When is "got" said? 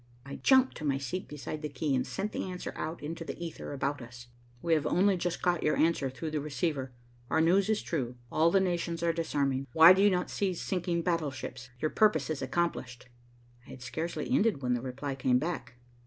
5.43-5.61